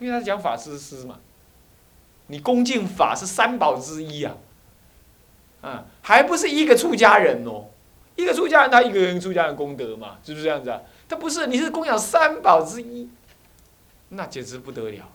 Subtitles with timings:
[0.00, 1.20] 因为他讲法师师嘛，
[2.26, 4.34] 你恭敬法是三宝之一啊，
[5.60, 7.66] 啊，还不是一个出家人哦，
[8.16, 10.80] 一个出家人他一个人出家人功德嘛，是不是这样子啊？
[11.08, 13.08] 他不是，你是供养三宝之一，
[14.10, 15.08] 那简直不得了。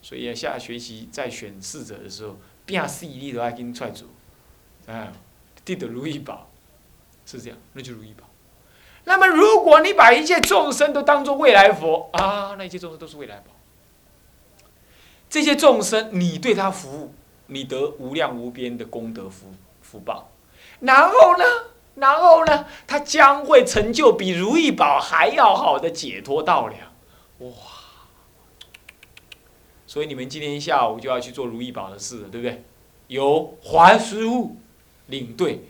[0.00, 4.06] 所以下学期在选侍者的时候，变势力都要给你踹走，
[4.86, 5.12] 啊，
[5.64, 6.48] 得得如意宝，
[7.26, 8.24] 是这样，那就如意宝。
[9.04, 13.52] 那么如果你把一切众生都当做未来佛啊，那一切众生都是未来宝。
[15.34, 17.12] 这些众生，你对他服务，
[17.48, 19.52] 你得无量无边的功德福
[19.82, 20.30] 福报。
[20.78, 21.44] 然后呢，
[21.96, 26.74] 然后呢，他将会成就比如意宝还要好的解脱道了。
[27.38, 27.50] 哇！
[29.88, 32.62] 所以你们今天下午就要去做如意宝的事了，对不对？
[33.08, 34.54] 由华师傅
[35.06, 35.64] 领队。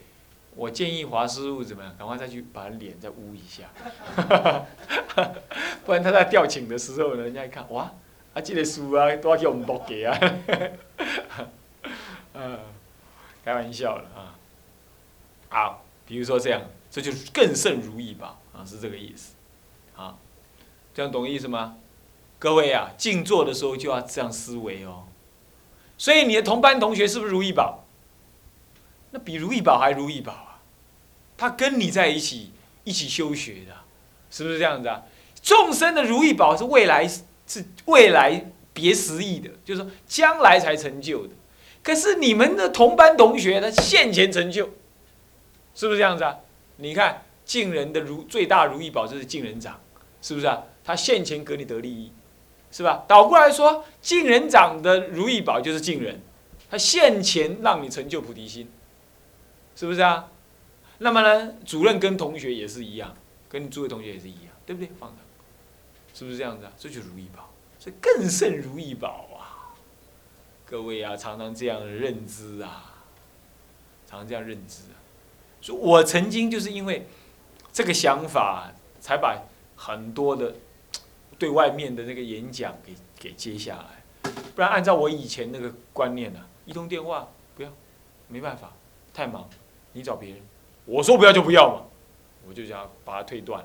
[0.56, 1.94] 我建议华师傅怎么样？
[1.98, 3.64] 赶快再去把脸再捂一下，
[5.86, 7.90] 不然他在调请的时候，人家一看，哇，
[8.34, 10.18] 啊，这个书啊，都要叫我们多给啊，
[13.44, 14.34] 开玩笑了啊。
[15.48, 19.34] 好，比如说这样，这就是更胜如意宝啊，是这个意思，
[19.96, 20.16] 啊，
[20.92, 21.76] 这样懂意思吗？
[22.40, 25.04] 各位啊，静坐的时候就要这样思维哦。
[25.96, 27.84] 所以你的同班同学是不是如意宝？
[29.12, 30.60] 那比如意宝还如意宝啊！
[31.36, 33.76] 他跟你在一起一起修学的，
[34.28, 35.04] 是不是这样子啊？
[35.40, 37.08] 众生的如意宝是未来
[37.46, 41.34] 是未来别时意的，就是说将来才成就的。
[41.82, 44.70] 可是你们的同班同学他现前成就，
[45.74, 46.38] 是不是这样子啊？
[46.76, 49.80] 你看敬人的如最大如意宝就是敬人长，
[50.22, 50.64] 是不是啊？
[50.82, 52.10] 他现前给你得利益，
[52.70, 53.04] 是吧？
[53.06, 56.20] 倒过来说，敬人长的如意宝就是敬人，
[56.70, 58.68] 他现前让你成就菩提心。
[59.76, 60.28] 是不是啊？
[60.98, 63.14] 那么呢，主任跟同学也是一样，
[63.48, 64.88] 跟诸位同学也是一样，对不对？
[66.14, 66.72] 是不是这样子啊？
[66.78, 69.74] 这就是如意宝，所以更胜如意宝啊！
[70.64, 73.02] 各位啊，常常这样认知啊，
[74.06, 74.96] 常常这样认知啊。
[75.60, 77.06] 所以我曾经就是因为
[77.72, 79.42] 这个想法，才把
[79.76, 80.54] 很多的
[81.38, 84.30] 对外面的那个演讲给给接下来。
[84.54, 87.70] 不然按照我以前那个观念呢，一通电话不要，
[88.28, 88.72] 没办法，
[89.12, 89.50] 太忙。
[89.92, 90.42] 你找别人，
[90.86, 91.82] 我说不要就不要嘛，
[92.48, 93.64] 我就想把它推断。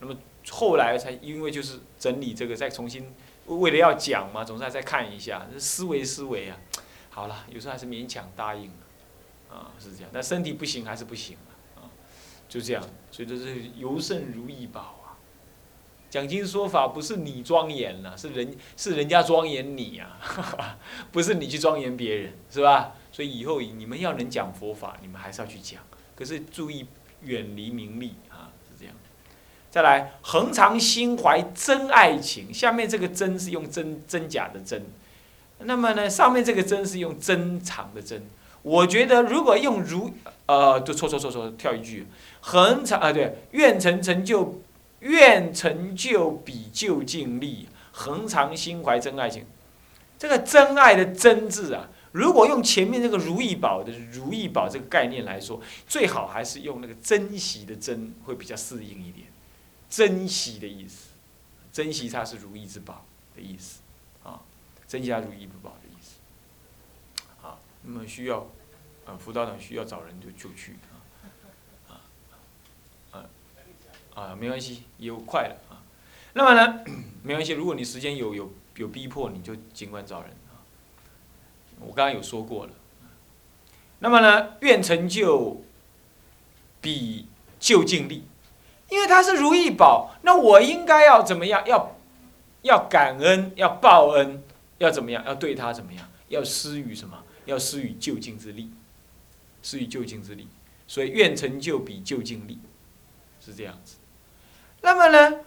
[0.00, 0.16] 那么
[0.50, 3.12] 后来才因为就是整理这个，再重新
[3.46, 6.56] 为了要讲嘛，总是要再看一下，思维思维啊。
[7.10, 11.36] 好了，有时候还是勉强答应了，啊是这样，但身体不行还是不行
[11.76, 11.90] 啊，
[12.48, 12.82] 就这样。
[13.10, 15.18] 所以这是尤胜如意宝啊。
[16.10, 20.18] 讲经说法不是你庄严了，是人是人家庄严你啊，
[21.12, 22.94] 不是你去庄严别人，是吧？
[23.12, 25.82] 所以以后你们要能讲佛法，你们还是要去讲，
[26.14, 26.86] 可是注意
[27.22, 28.50] 远离名利啊，
[29.70, 34.82] 再来，恒常心怀真爱情，下面这个真是用真真假的真，
[35.60, 38.22] 那么呢，上面这个真是用真藏的真。
[38.62, 40.10] 我觉得如果用如
[40.46, 42.06] 呃，就错错错错，跳一句，
[42.40, 44.60] 恒常啊，对，愿成成就，
[45.00, 49.44] 愿成就比就尽力，恒常心怀真爱情，
[50.18, 51.88] 这个真爱的真字啊。
[52.12, 59.27] 如果用前面那个如意宝的如意宝这个概念来说，最好还是用那个珍惜的珍会比较适应一点，
[59.88, 61.08] 珍惜的意思，
[61.72, 63.04] 珍惜它是如意之宝
[63.34, 63.80] 的意思，
[64.22, 64.40] 啊，
[64.86, 66.18] 珍惜它如意之宝的意思，
[67.42, 68.46] 啊，那么需要，
[69.06, 70.76] 呃，辅导长需要找人就就去，
[71.88, 72.00] 啊，
[73.12, 73.24] 啊，
[74.14, 75.80] 啊，没关系，有快了啊，
[76.34, 76.84] 那么呢，
[77.22, 80.60] 没关系，如果你时间有有有逼迫，你就尽管找人啊。
[81.80, 82.72] 我刚刚有说过了，
[84.00, 85.62] 那么呢，愿成就
[86.80, 87.26] 比
[87.58, 88.24] 就尽力，
[88.88, 91.62] 因为他是如意宝，那我应该要怎么样？
[91.66, 91.96] 要
[92.62, 94.42] 要感恩，要报恩，
[94.78, 95.24] 要怎么样？
[95.26, 96.08] 要对他怎么样？
[96.28, 97.22] 要施予什么？
[97.44, 98.70] 要施予就近之力，
[99.62, 100.48] 施予就近之力。
[100.86, 102.58] 所以愿成就比就近力，
[103.44, 103.96] 是这样子。
[104.80, 105.40] 那么呢，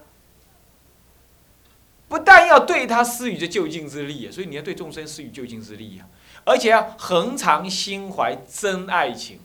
[2.07, 6.07] 不但要对他施予这就近之力，所以你要对众生施予就近之力呀。
[6.43, 9.39] 而且要恒常心怀真爱情，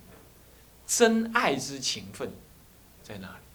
[0.87, 2.33] 真爱之情分
[3.03, 3.46] 在哪里？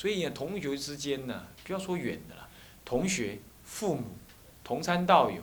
[0.00, 2.48] 所以同学之间呢，不要说远的了，
[2.86, 4.04] 同学、父母、
[4.64, 5.42] 同参道友，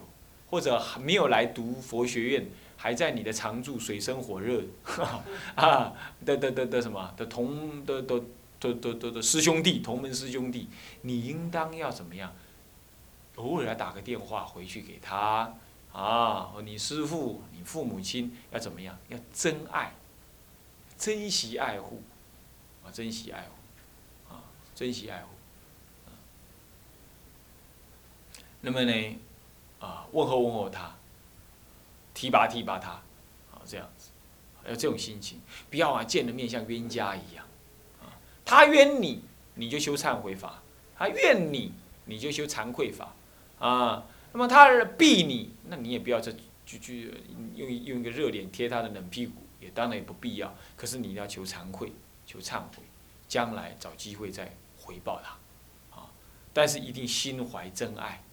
[0.50, 4.64] 或者还没有来读佛学院，还在你的常住、水深火热
[5.54, 5.92] 啊
[6.26, 8.20] 的的的的什么的同的的
[8.58, 10.68] 的的的的师兄弟、同门师兄弟，
[11.02, 12.34] 你应当要怎么样？
[13.36, 15.54] 偶尔要打个电话回去给他。
[15.92, 18.98] 啊，你师父、你父母亲要怎么样？
[19.08, 19.94] 要真爱，
[20.98, 22.02] 珍惜爱护，
[22.84, 23.57] 啊，珍惜爱护，
[24.78, 25.28] 珍惜爱护。
[28.60, 29.18] 那么呢，
[29.80, 30.94] 啊，问候问候他，
[32.14, 32.90] 提拔提拔他，
[33.50, 34.10] 啊，这样子，
[34.68, 37.44] 要这种心情，不要啊，见了面像冤家一样，
[38.00, 38.14] 啊，
[38.44, 40.62] 他冤你，你就修忏悔法；
[40.96, 41.72] 他怨你，
[42.04, 43.16] 你就修惭愧法，
[43.58, 46.32] 啊，那么他避你，那你也不要再
[46.64, 46.94] 就就
[47.56, 50.54] 用用一个热脸贴他的冷屁股，也当然也不必要。
[50.76, 51.92] 可是你要求惭愧，
[52.24, 52.84] 求忏悔，
[53.26, 54.54] 将来找机会再
[54.88, 55.32] 回报他。
[55.94, 56.08] 啊
[56.54, 58.24] 但是一定心怀真爱。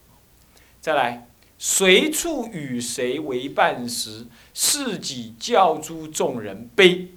[0.80, 1.28] 再来，
[1.60, 7.12] 随处与谁为伴时，事己教诸众人悲。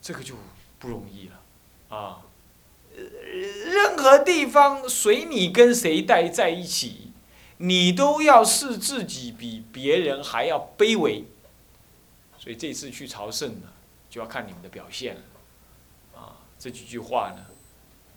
[0.00, 0.34] 这个就
[0.78, 2.22] 不容易了啊！
[2.94, 7.12] 任何地方随你跟谁待在一起，
[7.58, 11.24] 你都要视自己比别人还要卑微。
[12.36, 13.68] 所以这次去朝圣呢，
[14.10, 15.22] 就要看你们的表现了。
[16.62, 17.44] 这几句话呢？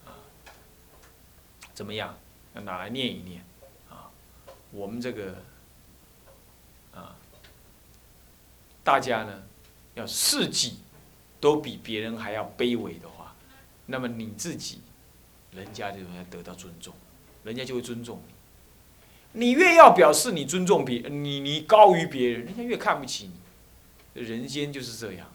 [0.06, 0.13] 啊
[1.74, 2.15] 怎么样？
[2.53, 3.44] 要拿来念一念，
[3.89, 4.12] 啊，
[4.69, 5.36] 我们这个，
[6.94, 7.15] 啊，
[8.83, 9.42] 大家呢，
[9.95, 10.77] 要事己
[11.39, 13.36] 都比别人还要卑微的话，
[13.88, 14.81] 那么你自己，
[15.51, 16.94] 人家就会得到尊重，
[17.44, 19.39] 人家就会尊重你。
[19.39, 24.21] 你越要表示你尊重别，你你高于别人，人家越看不起你。
[24.21, 25.27] 人间就是这样，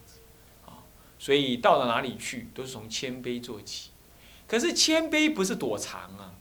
[1.21, 3.91] 所以到了哪里去，都是从谦卑做起。
[4.49, 6.33] 可是谦卑不是躲藏啊，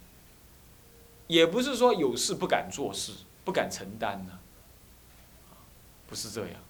[1.28, 3.12] 也不是说有事不敢做事、
[3.44, 4.40] 不敢承担呢，
[6.08, 6.62] 不是这样。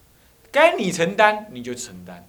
[0.51, 2.27] 该你承担你就承担，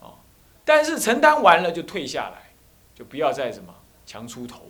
[0.00, 0.18] 哦，
[0.64, 2.50] 但是承担完了就退下来，
[2.96, 3.72] 就不要再什么
[4.04, 4.66] 强出头。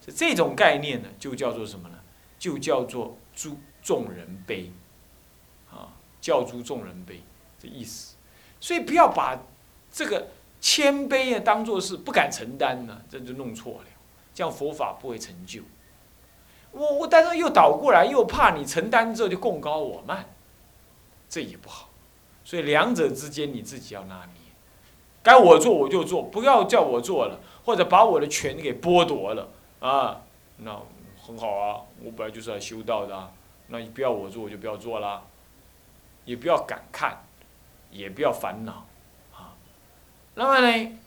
[0.00, 2.00] 这种概念呢，就叫做什么呢？
[2.40, 4.72] 就叫做诸众人悲，
[5.70, 7.22] 啊，教诸众人悲
[7.56, 8.11] 这意思。
[8.62, 9.38] 所以不要把
[9.92, 10.28] 这个。
[10.64, 13.84] 谦卑啊，当做是不敢承担呢，这就弄错了，
[14.32, 15.60] 这样佛法不会成就。
[16.70, 20.24] 我我但是又倒过来，又怕你承担之后就共高我慢，
[21.28, 21.88] 这也不好。
[22.44, 24.52] 所以两者之间你自己要拿捏，
[25.20, 29.48] 该我做我就做，不要叫我做了，或者把我的权利给剥夺了
[29.80, 30.22] 啊，
[30.58, 30.80] 那
[31.20, 33.32] 很好啊，我本来就是来修道的，
[33.66, 35.24] 那你不要我做我就不要做啦，
[36.24, 37.14] 也不要感慨，
[37.92, 38.86] 也不要烦恼。
[39.32, 39.54] 啊
[40.34, 40.98] 那么呢，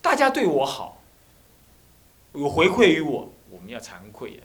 [0.00, 0.96] 大家对我好，
[2.32, 4.42] 有回馈于我，我们要惭愧啊，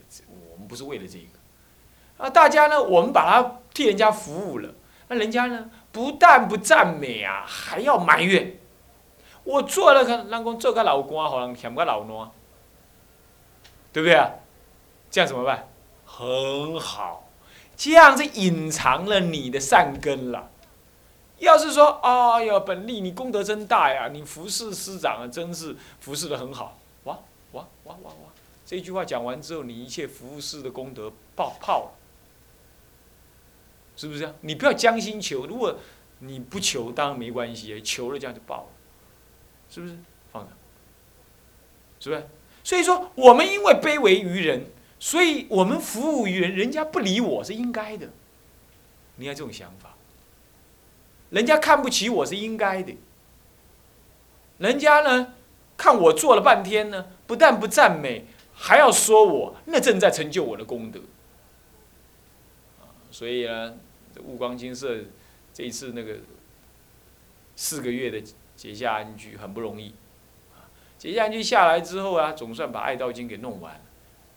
[0.50, 2.24] 我们不是为了这个。
[2.24, 4.74] 啊，大家呢，我们把他替人家服务了，
[5.08, 8.58] 那人家呢，不但不赞美啊，还要埋怨。
[9.44, 12.28] 我做了个，人讲做个老官，好像嫌个老奴，
[13.92, 14.30] 对不对啊？
[15.10, 15.68] 这样怎么办？
[16.04, 17.21] 很好，
[17.82, 20.52] 这样子隐藏了你的善根了。
[21.38, 27.18] 要是说，哎呀，本利你功德真大呀，你服侍师长啊，真是服侍的很好，哇
[27.50, 28.32] 哇哇哇哇！
[28.64, 31.90] 这句话讲完之后，你一切服务事的功德爆泡了，
[33.96, 34.34] 是不是这样？
[34.42, 35.76] 你不要将心求，如果
[36.20, 38.68] 你不求，当然没关系，求了这样就爆了，
[39.68, 39.98] 是不是？
[40.30, 40.50] 放着，
[41.98, 42.28] 是不是？
[42.62, 44.66] 所以说，我们因为卑微于人，
[45.02, 48.08] 所以我们服务于人，人家不理我是应该的，
[49.16, 49.96] 你要这种想法。
[51.30, 52.94] 人家看不起我是应该的，
[54.58, 55.34] 人家呢，
[55.76, 61.00] 看我做了半天呢，不但不赞美，还要说我，那正在成就我的功德。
[63.10, 63.74] 所以呢，
[64.24, 64.98] 悟光金色
[65.52, 66.18] 这一次那个
[67.56, 68.22] 四个月的
[68.54, 69.96] 结下安居很不容易，
[70.96, 73.80] 结下安居下来之后啊，总算把爱道经给弄完了。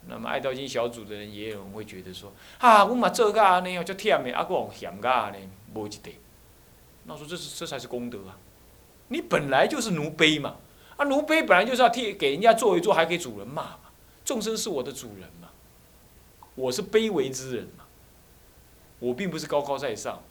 [0.08, 6.18] 那么爱道经小组的人也有人会觉得说，啊，我嘛做噶安尼哦，足忝的，啊，个嫌个安尼，无一地。
[7.06, 8.38] 那说这是这才是功德啊！
[9.10, 10.56] 你本来就是奴婢嘛，
[10.98, 13.80] 啊奴婢本来就是要替给人家做一做，还给主人骂嘛。
[14.24, 15.50] 众生是我的主人嘛，
[16.56, 17.86] 我是卑微之人嘛，
[19.00, 20.24] 我并不是高高在上。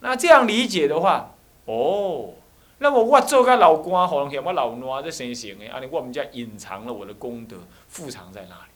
[0.00, 1.34] 那这样理解的话，
[1.64, 2.34] 哦，
[2.76, 7.56] 那么我做个老官，可能嫌我老奴在身上的，啊，你我们家隐藏了我的功德，
[7.88, 8.75] 富藏在哪里？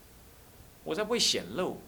[0.90, 1.80] 我才不会显露。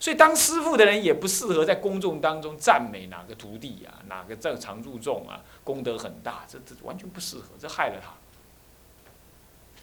[0.00, 8.14] 所以当师傅的人也不适合在公众当中赞美哪个徒弟啊，哪个这常住众啊，功德很大，这这完全不适合，这害了他。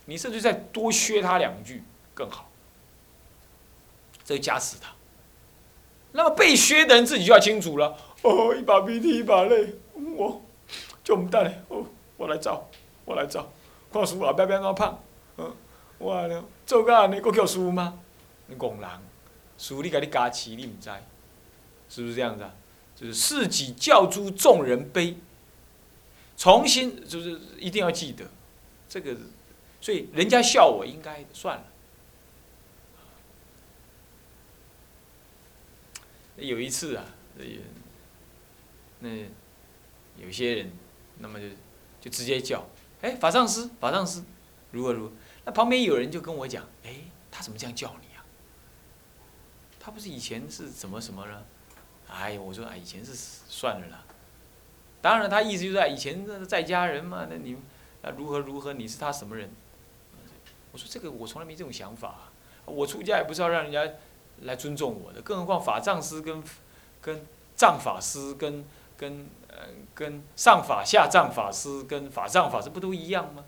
[0.06, 1.84] 你甚至再多削他两句
[2.16, 2.50] 更好，
[4.24, 4.90] 这加死他。
[6.14, 7.96] 那么被削的人自己就要清楚了。
[8.24, 10.42] 哦，一把鼻涕一把泪，我
[11.04, 11.62] 就唔得嘞。
[11.68, 11.86] 哦，
[12.18, 12.68] 我来照，
[13.06, 13.48] 我来照。
[13.92, 15.00] 看师傅后边边个胖，
[15.98, 18.00] 我了做个安尼，佫叫输吗？
[18.48, 18.90] 你戆人。
[19.58, 20.90] 输你给你加持，你唔知，
[21.88, 22.54] 是不是这样子啊？
[22.94, 25.18] 就是事己教诸众人悲，
[26.36, 28.30] 重新就是一定要记得，
[28.90, 29.16] 这个
[29.80, 31.64] 所以人家笑我应该算了。
[36.36, 37.06] 有一次啊，
[39.00, 39.10] 那
[40.18, 40.72] 有些人，
[41.20, 41.48] 那么就
[42.02, 42.68] 就直接叫，
[43.02, 44.22] 哎，法上师，法上师，
[44.72, 45.14] 如何如何？
[45.46, 46.96] 那旁边有人就跟我讲，哎，
[47.32, 48.26] 他怎么这样叫你啊？
[49.80, 51.44] 他不是以前是怎么什么呢？
[52.10, 54.04] 哎，我说啊，以前是算了啦。
[55.02, 57.56] 当然，他意思就是以前那在家人嘛，那你
[58.02, 58.74] 啊如何如何？
[58.74, 59.50] 你是他什么人？
[60.72, 62.32] 我说这个我从来没这种想法，
[62.66, 63.88] 我出家也不是要让人家。
[64.42, 66.44] 来尊重我的，更何况法藏师跟
[67.00, 67.26] 跟
[67.56, 68.66] 藏法师跟
[68.98, 73.46] 跟呃跟上法下藏法师跟法藏法师不都一样吗？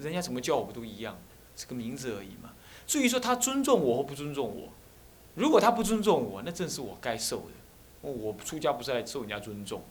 [0.00, 1.16] 人家怎么叫我不都一样？
[1.56, 2.52] 这个名字而已嘛。
[2.86, 4.68] 至于说他尊重我或不尊重我，
[5.34, 7.52] 如果他不尊重我，那正是我该受的。
[8.00, 9.82] 我出家不是来受人家尊重。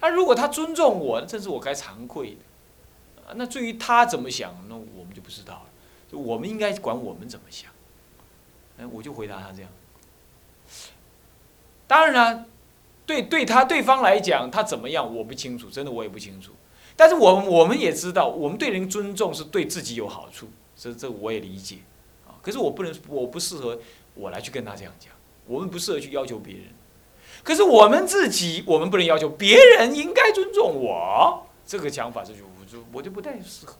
[0.00, 3.34] 那如果他尊重我，那正是我该惭愧的。
[3.34, 6.18] 那至于他怎么想，那我们就不知道了。
[6.18, 7.70] 我们应该管我们怎么想。
[8.78, 9.70] 哎，我就回答他这样。
[11.86, 12.46] 当然了，
[13.06, 16.52] 对对他对方来讲，他怎么样我不清楚，真的我也不清楚。
[16.98, 21.76] 但是我们我们也知道，我们对人尊重是对自己有好处，这这我也理解
[22.26, 22.34] 啊。
[22.42, 23.78] 可是我不能，我不适合
[24.14, 25.12] 我来去跟他这样讲，
[25.46, 26.64] 我们不适合去要求别人。
[27.44, 33.76] 可是我们自己，我们不能要求别人应该尊重我，这个讲法这就我就我就不太适合。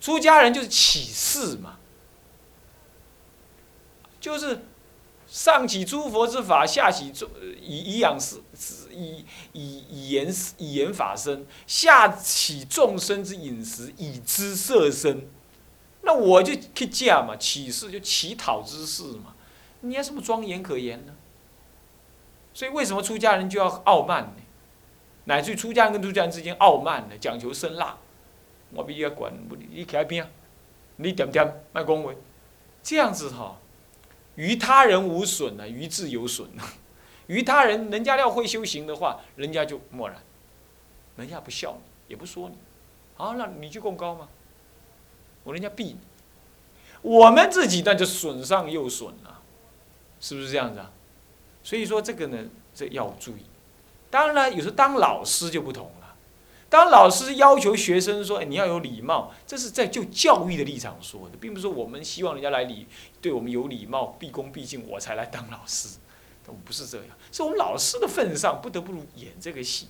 [0.00, 1.76] 出家人就是起誓嘛。
[4.18, 4.62] 就是
[5.36, 7.28] 上起诸佛之法，下起众
[7.60, 8.40] 以以养是
[8.90, 15.28] 以以以言以言法身，下起众生之饮食，以知色身。
[16.00, 19.34] 那我就去驾嘛，起誓就乞讨之事嘛，
[19.80, 21.12] 你有什么庄严可言呢？
[22.54, 24.42] 所以为什么出家人就要傲慢呢？
[25.24, 27.18] 乃至于出家人跟出家人之间傲慢呢？
[27.20, 27.98] 讲求声辣，
[28.70, 29.30] 我必须要管，
[29.70, 30.32] 你开边，
[30.96, 32.16] 你点点卖恭维，
[32.82, 33.58] 这样子哈。
[34.36, 36.62] 于他人无损呢，于自有损呢。
[37.26, 40.16] 于他人，人家要会修行的话，人家就默然，
[41.16, 42.54] 人家不笑你，也不说你，
[43.16, 44.28] 啊，那你去更高吗？
[45.42, 45.98] 我人家避你，
[47.02, 49.42] 我们自己那就损上又损了，
[50.20, 50.92] 是不是这样子啊？
[51.64, 52.38] 所以说这个呢，
[52.72, 53.44] 这要注意。
[54.08, 55.90] 当然了，有时候当老师就不同。
[56.68, 62.86] 当老师要求学生说：“哎，你要有礼貌。”这是在就教育的立场说的，并不是说我们希望人家来礼
[63.20, 65.98] 对我们有礼貌、毕恭毕敬，我才来当老师。
[66.64, 69.88] 不是这样，是我们老师的份上不得不演这个戏，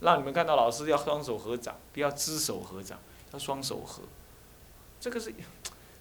[0.00, 2.98] 让你们看到老师要双手合掌，不要只手合掌，
[3.32, 4.02] 要双手合。
[4.98, 5.32] 这个是，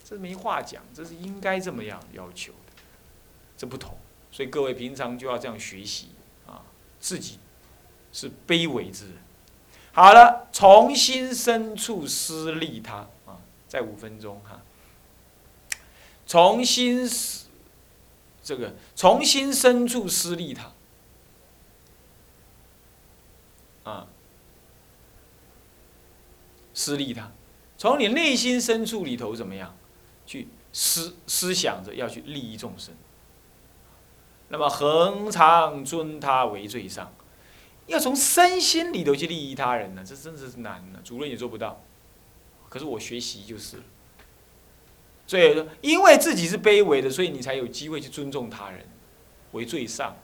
[0.04, 2.82] 这没话讲，这是应该这么样要求的，
[3.56, 3.96] 这不同。
[4.32, 6.10] 所以各位平常就要这样学习
[6.48, 6.64] 啊，
[7.00, 7.38] 自己
[8.12, 9.18] 是卑微之人。
[9.94, 14.62] 好了，从心深处施利他啊，再五分钟哈。
[16.26, 17.06] 从心
[18.42, 20.72] 这个从心深处施利他
[23.84, 24.08] 啊，
[26.74, 27.30] 施利他，
[27.78, 29.76] 从你内心深处里头怎么样
[30.26, 32.96] 去思思想着要去利益众生，
[34.48, 37.12] 那么恒常尊他为最上。
[37.88, 41.00] 要从身心里头去利益他人呢，这真的是难呢。
[41.04, 41.84] 主任也做不到，
[42.70, 43.78] 可是我学习就是。
[45.28, 48.86] 所以，因为自己是卑微的，所以你才有机会去尊重他人，
[49.54, 50.18] 为最上，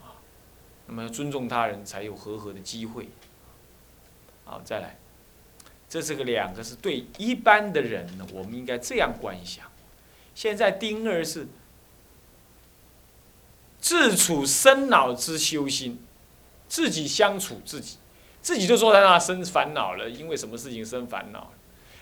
[0.00, 0.14] 啊，
[0.86, 3.08] 那么尊重他人才有和合的机会。
[4.44, 4.96] 好，再来，
[5.88, 9.64] 这是个两个是对一般的人呢，我们应该这样观想。
[10.34, 11.48] 现在丁二是
[13.80, 16.00] 自处生老之修心。
[16.68, 17.96] 自己相处自己，
[18.42, 21.52] 自己就说在那生烦恼了，因为什么事情生烦恼？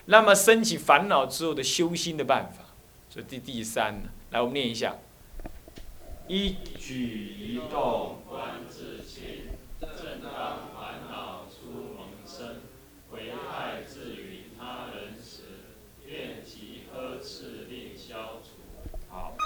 [0.06, 2.64] 那么升起烦恼之后的修心的办法，
[3.08, 4.96] 所以第第三呢，来我们念一下：
[6.28, 9.49] 一举一动观自心，
[9.80, 12.56] 正当烦恼出萌生，
[13.12, 15.75] 危害至于他人时，
[16.06, 18.99] 愿即呵斥令消除。
[19.08, 19.37] 好，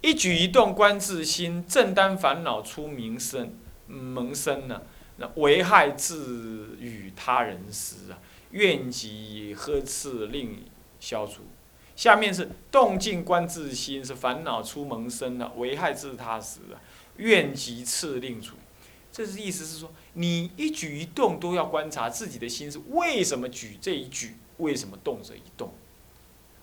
[0.00, 3.52] 一举一动观自心，正当烦恼出名声。
[3.92, 4.82] 萌生呢，
[5.18, 8.18] 那危害自与他人时啊，
[8.50, 10.64] 愿即呵斥令
[10.98, 11.42] 消除。
[11.94, 16.80] 下面是动静观自心，是烦恼出萌生了，危害自他时啊，
[17.18, 18.56] 愿即斥令除。
[19.12, 25.70] 这是意思是说，你一举一动都要观察自己的心是为什么举这一举，为什么动这一动。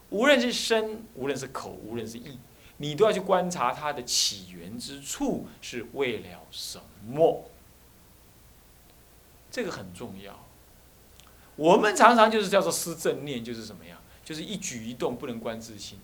[0.10, 2.40] 无论是身，无论是口，无论是意。
[2.82, 7.50] 你都要去观察它的起源之处是为了什么？
[9.52, 10.46] 这个很重要。
[11.56, 14.00] 我们常常就是叫做思正念，就是什么呀？
[14.24, 16.00] 就是一举一动不能观自心，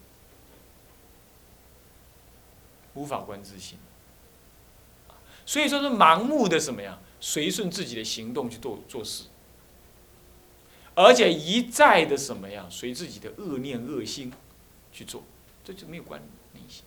[2.94, 3.78] 无法观自心。
[5.46, 7.00] 所以说是盲目的什么呀？
[7.22, 9.26] 随顺自己的行动去做做事，
[10.94, 12.66] 而且一再的什么呀？
[12.70, 14.34] 随自己的恶念恶心
[14.92, 15.24] 去做，
[15.66, 16.22] 这就没有关
[16.54, 16.86] 内心。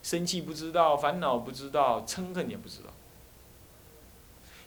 [0.00, 2.90] 生气不知道，烦恼不知道，嗔恨也不知道。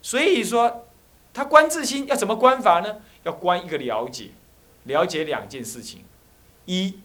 [0.02, 0.88] 所以说，
[1.34, 2.98] 他观自心要怎么观法呢？
[3.24, 4.32] 要观一个了解，
[4.84, 6.04] 了解两件事情。
[6.66, 7.00] 一，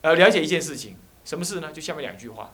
[0.00, 1.72] 呃，了解一件事情，什么事呢？
[1.72, 2.52] 就下面两句话：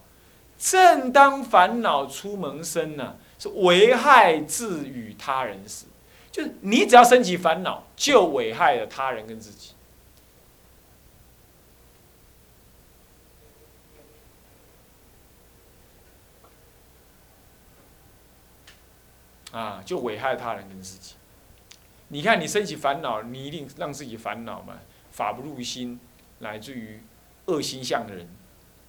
[0.59, 5.87] 正当烦恼出门生呢，是危害自与他人时，
[6.31, 9.73] 就是你只要升起烦恼，就危害了他人跟自己。
[19.53, 21.15] 啊，就危害他人跟自己。
[22.09, 24.79] 你看，你升起烦恼，你一定让自己烦恼嘛，
[25.11, 26.01] 法不入心，
[26.41, 27.01] 乃至于
[27.47, 28.29] 恶心相的人，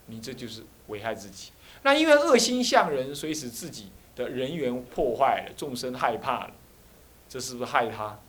[0.08, 1.51] 你这就是危害自己。
[1.84, 6.51] 那因为恶心相人，所以使自己的人缘破坏了，众生害怕了，
[7.29, 8.20] 这是不是害他？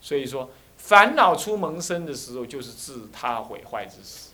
[0.00, 4.30] 所以说，烦恼出萌生的时候，就是自他毁坏之时。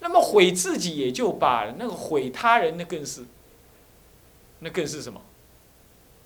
[0.00, 3.24] 那么毁自己也就罢了，那个毁他人，那更是，
[4.58, 5.20] 那更是什么？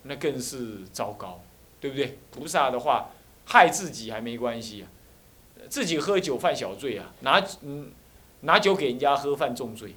[0.06, 1.42] 那更是糟糕，
[1.80, 2.18] 对不对？
[2.30, 3.10] 菩萨的话，
[3.44, 4.86] 害自己还没关系啊，
[5.68, 7.90] 自己喝酒犯小罪啊，拿嗯
[8.40, 9.94] 拿酒给人家喝犯重罪，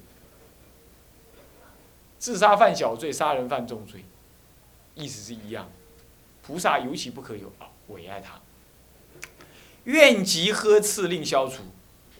[2.18, 4.04] 自杀犯小罪，杀人犯重罪，
[4.96, 5.70] 意思是一样。
[6.42, 8.42] 菩萨尤其不可有啊危害他，
[9.84, 11.62] 愿即呵斥令消除，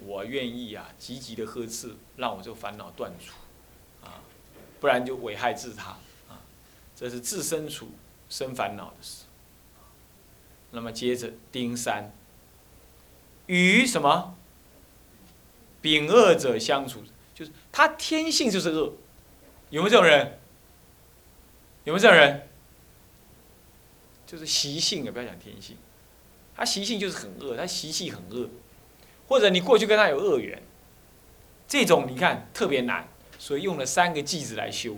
[0.06, 3.34] 我愿意啊，积极的呵斥，让我这个烦恼断除，
[4.06, 4.22] 啊，
[4.80, 5.98] 不然就危害自他。
[7.00, 7.92] 这是自身处
[8.28, 9.24] 生烦恼的事。
[10.72, 12.12] 那么接着丁三，
[13.46, 14.36] 与什么
[15.82, 17.02] 丙恶者相处，
[17.34, 18.96] 就是他天性就是恶，
[19.70, 20.40] 有没有这种人？
[21.86, 22.50] 有没有这种人？
[24.28, 25.78] 就是习性啊，不要讲天性，
[26.54, 28.50] 他习性就是很恶，他习气很恶，
[29.30, 30.62] 或者你过去跟他有恶缘，
[31.66, 33.08] 这种你看特别难，
[33.40, 34.98] 所以用了三个句子来修。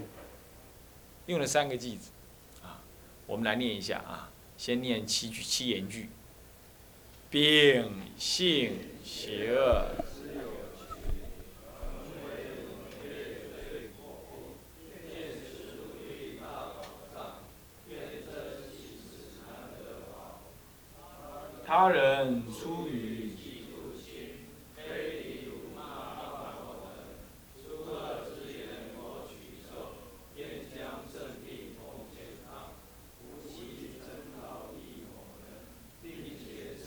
[1.28, 2.12] 用了三个句子，
[2.62, 2.82] 啊，
[3.26, 4.30] 我们来念一下啊。
[4.58, 6.10] 先念七句七言句。
[7.30, 9.86] 秉性邪恶，
[21.66, 23.22] 他人出于。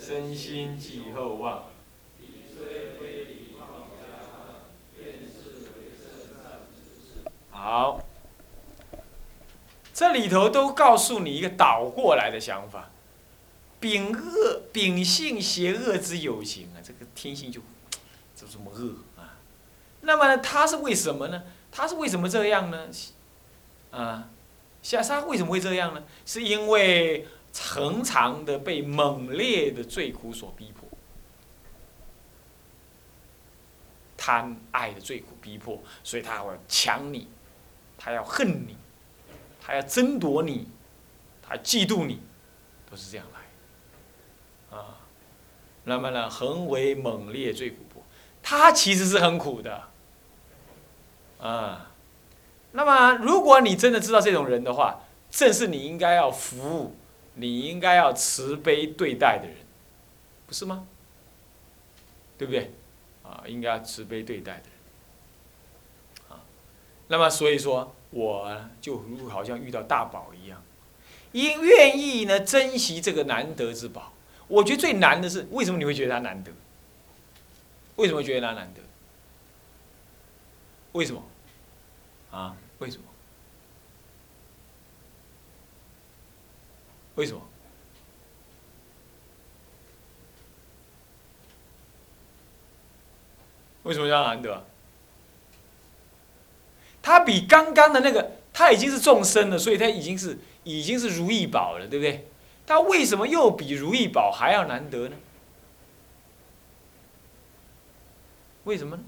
[0.07, 1.65] 身心即厚望。
[7.51, 8.07] 好，
[9.95, 12.91] 这里头都告诉你一个倒过来的想法：
[13.79, 17.61] 秉恶、秉性邪恶之有情啊，这个天性就
[18.35, 19.37] 就这么恶啊。
[20.01, 21.43] 那么呢，他是为什么呢？
[21.71, 22.89] 他是为什么这样呢？
[23.91, 24.31] 啊，
[24.83, 26.03] 下沙为什么会这样呢？
[26.25, 27.27] 是因为。
[27.57, 30.89] 常常的被猛烈的罪苦所逼迫，
[34.17, 37.29] 贪爱的罪苦逼迫，所以他要抢你，
[37.97, 38.77] 他要恨你，
[39.65, 40.69] 他要争夺你，
[41.43, 42.21] 他嫉妒你，
[42.91, 44.99] 都是这样来，啊，
[45.85, 48.03] 那么呢，横为猛烈最苦迫，
[48.43, 49.89] 他其实是很苦的，
[51.41, 51.91] 啊，
[52.73, 55.01] 那么如果你真的知道这种人的话，
[55.31, 56.97] 正是你应该要服务。
[57.37, 59.57] 你应该要慈悲对待的人，
[60.47, 60.87] 不是吗？
[62.39, 62.73] 对不对？
[63.25, 66.29] 啊，应该要慈悲对待的人。
[66.29, 66.39] 啊，
[67.09, 70.63] 那么所以说，我就如好像遇到大宝一样，
[71.33, 74.13] 因愿意呢珍惜这个难得之宝。
[74.47, 76.53] 我觉得最难的是，为什么你会觉得它难得？
[77.97, 78.81] 为什么觉得它难得？
[80.93, 81.23] 为什么？
[82.31, 82.57] 啊？
[82.79, 83.05] 为什么？
[87.17, 87.43] 为什么？
[93.83, 94.65] 为什么叫难得？
[97.05, 102.27] 他比刚刚的那个，他已经是众生了，所以他已经是已经是如意宝了，对不对？
[102.67, 105.17] 他为什么又比如意宝还要难得呢？
[108.65, 109.03] 为什么呢？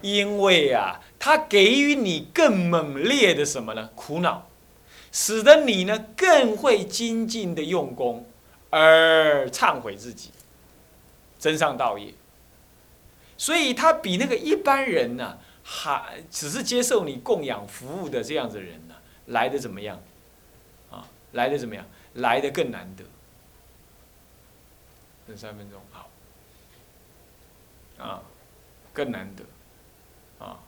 [0.00, 1.00] 因为啊。
[1.18, 3.90] 他给予你更猛烈的什么呢？
[3.96, 4.48] 苦恼，
[5.10, 8.24] 使得你呢更会精进的用功，
[8.70, 10.30] 而忏悔自己，
[11.36, 12.14] 真上道业。
[13.38, 18.94] 所以他比那个一般人呢，还只是接受你供养服务的这样子人呢，
[19.26, 20.00] 来的怎么样？
[20.90, 21.84] 啊，来的怎么样？
[22.14, 23.04] 来的更难得。
[25.26, 26.08] 剩三分钟，好。
[27.98, 28.22] 啊，
[28.92, 29.44] 更难得。
[30.44, 30.58] 啊，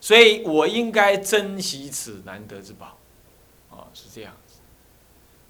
[0.00, 2.98] 所以我应该珍惜此难得之宝。
[3.70, 4.60] 啊，是这样子。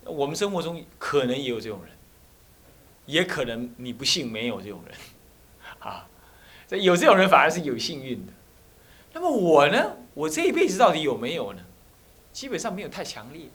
[0.05, 1.93] 我们生活中可能也有这种人，
[3.07, 4.95] 也可能你不信没有这种人。
[5.79, 6.07] 啊。
[6.77, 8.33] 有这种人反而是有幸运的，
[9.13, 9.97] 那么我呢？
[10.15, 11.63] 我这一辈子到底有没有呢？
[12.33, 13.47] 基本上没有太强烈，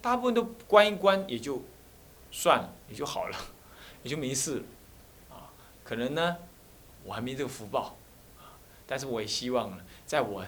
[0.00, 1.64] 大部分都关一关也就
[2.30, 3.36] 算了，也就好了，
[4.04, 4.62] 也就没事了，
[5.30, 5.50] 啊，
[5.82, 6.36] 可能呢，
[7.04, 7.96] 我还没这个福报，
[8.86, 10.44] 但是我也希望呢，在我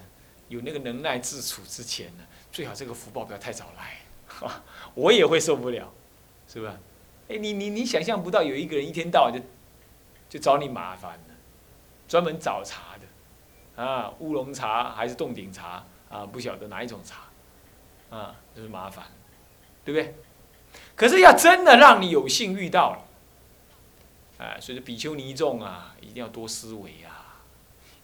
[0.49, 3.99] 有那个能耐自处之前呢，最好这个福报不要太早来，
[4.95, 5.93] 我也会受不了，
[6.47, 6.79] 是吧？
[7.29, 9.41] 哎，你你你想象不到有一个人一天到晚就
[10.29, 11.19] 就找你麻烦。
[12.09, 16.25] 专门找茶的，啊，乌龙茶还是洞顶茶啊？
[16.25, 17.25] 不晓得哪一种茶，
[18.09, 19.05] 啊，就是麻烦，
[19.85, 20.15] 对不对？
[20.97, 23.05] 可是要真的让你有幸遇到了，
[24.39, 27.43] 哎，所以说比丘尼众啊，一定要多思维啊！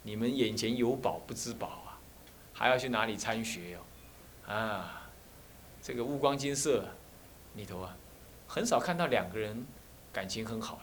[0.02, 1.98] 你们眼前有宝不知宝啊，
[2.52, 4.52] 还要去哪里参学哦？
[4.52, 5.08] 啊，
[5.80, 6.84] 这个悟光金色
[7.54, 7.96] 里头啊，
[8.46, 9.66] 很少看到两个人
[10.12, 10.78] 感情很好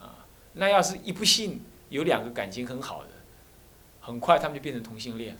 [0.00, 1.64] 的，啊，那要是一不幸。
[1.88, 3.10] 有两个感情很好的，
[4.00, 5.36] 很快他们就变成同性恋，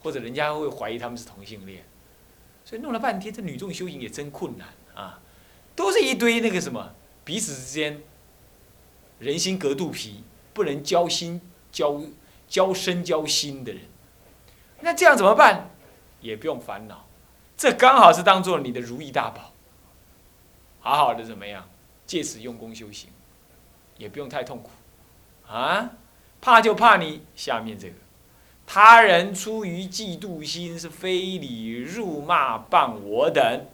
[0.00, 1.84] 或者人家会怀疑他们是同性恋，
[2.64, 5.20] 所以弄了半天，这女众修行也真困难啊，
[5.74, 8.00] 都是一堆那个什么彼此之间
[9.18, 11.40] 人心隔肚皮，不能交心
[11.70, 12.02] 交
[12.48, 13.82] 交身交心的人，
[14.80, 15.70] 那这样怎么办？
[16.20, 17.06] 也不用烦恼，
[17.56, 19.52] 这刚好是当做你的如意大宝，
[20.78, 21.68] 好好的怎么样？
[22.04, 23.08] 借此用功修行，
[23.96, 24.70] 也不用太痛苦。
[25.52, 25.90] 啊，
[26.40, 27.94] 怕就怕你下面这个，
[28.66, 33.66] 他人出于嫉妒心，是非礼辱骂谤我等。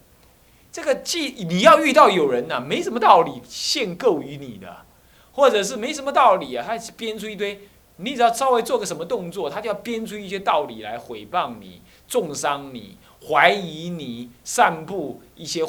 [0.72, 4.84] 这个嫉，你要遇到有人呐，没什么道理限购于你的，
[5.30, 7.60] 或者是没什么道理啊，他编出一堆，
[7.98, 15.64] 你只要稍微做个什么动作，他就要编出一些道理来诽谤你、重伤你、怀疑你、散布一些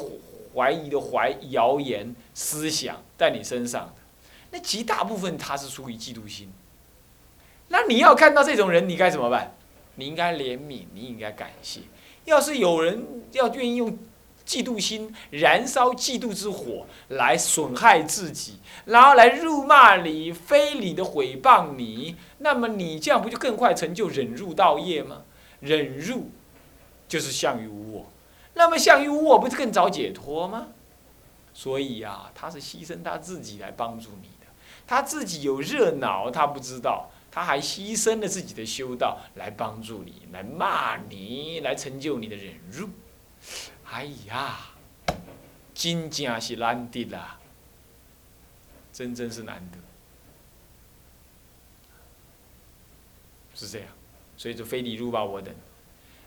[0.55, 3.93] 怀疑的怀谣言思想在你身上。
[4.51, 6.51] 那极大部分他是出于嫉妒心，
[7.67, 9.55] 那你要看到这种人，你该怎么办？
[9.95, 11.81] 你应该怜悯，你应该感谢。
[12.25, 13.97] 要是有人要愿意用
[14.45, 25.23] 嫉妒心燃烧嫉妒之火来损害自己，然后来辱骂你、非礼的毁谤你，那么你这样不就更快成就忍辱道业吗？
[25.59, 26.31] 忍辱
[27.07, 28.11] 就是相于无我，
[28.53, 30.69] 那么相于无我不是更早解脱吗？
[31.53, 34.29] 所以呀，他是牺牲他自己来帮助你。
[34.89, 42.89] 他自己有热恼，他不知道，他还牺牲了自己的修道来帮助你，来骂你，来成就你的忍辱。
[43.85, 44.57] 哎呀，
[45.75, 47.37] 真正是难得啦，
[48.91, 49.77] 真真是难得，
[53.53, 53.87] 是这样。
[54.37, 55.53] 所以就非礼辱骂我等。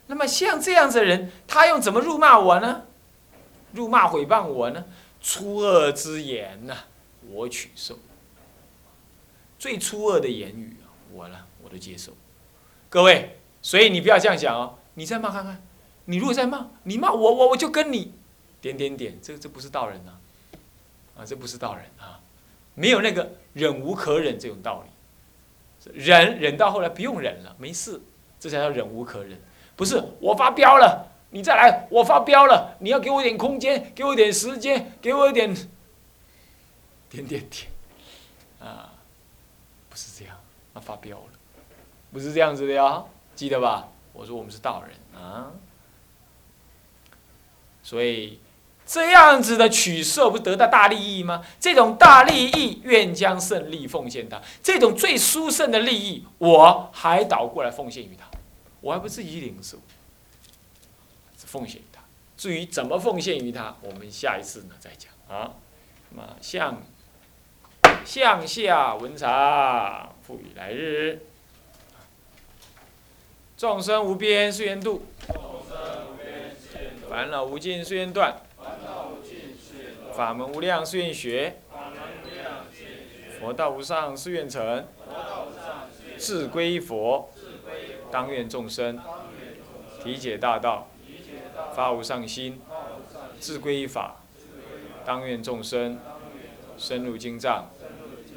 [0.07, 2.85] 那么像这样子的人，他用怎么辱骂我呢？
[3.73, 4.85] 辱骂毁谤我呢？
[5.21, 6.77] 出恶之言呐，
[7.27, 7.99] 我取受。
[9.63, 10.77] 最粗恶的言语，
[11.13, 12.13] 我呢，我都接受。
[12.91, 14.77] 各位，所以你不要这样想哦。
[14.95, 15.63] 你再骂看看，
[16.07, 18.13] 你如果再骂，你骂我，我我就跟你
[18.61, 19.17] 点点点。
[19.23, 20.19] 这这不是道人呐，
[21.17, 22.19] 啊，这不是道人啊，
[22.75, 25.93] 没有那个忍无可忍这种道理。
[25.95, 28.03] 忍忍到后来不用忍了，没事，
[28.41, 29.41] 这才叫忍无可忍。
[29.77, 35.55] 不是我发飙了，你再来，我发飙了，你要给我一点空间，给我一点时间，给我一点
[37.09, 37.71] 点点点，
[38.59, 38.89] 啊。
[39.93, 40.35] 不是这样，
[40.73, 41.25] 那发飙了，
[42.11, 43.91] 不是这样子的呀，记得吧？
[44.15, 45.53] 我说我们是道人啊，
[47.83, 48.41] 所以
[48.87, 51.45] 这样子的取舍不得到大利益吗？
[51.61, 54.41] 这种大利益，愿将胜利奉献他。
[54.63, 58.25] 这种最殊胜的利益，我还倒过来奉献于他，
[58.81, 59.77] 我还不自己领受，
[61.37, 62.01] 奉献于他。
[62.39, 65.53] 至于怎么奉献于他，我们下一次呢再讲啊。
[66.09, 66.83] 那么像。
[68.05, 71.21] 向下文长，赋予来日。
[73.57, 75.07] 众生无边誓愿度，
[77.09, 78.37] 烦恼无尽誓愿断，
[80.15, 81.55] 法门无量誓愿学，
[83.39, 84.85] 佛道无上誓愿成，
[86.19, 87.31] 志归佛，
[88.11, 89.01] 当愿众生
[90.03, 90.89] 体解大道，
[91.77, 92.61] 发无上心，
[93.41, 94.17] 志归法，
[95.05, 96.01] 当愿众生
[96.77, 97.71] 深入经藏，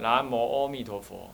[0.00, 1.30] 南无阿弥陀佛。